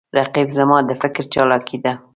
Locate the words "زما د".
0.57-0.91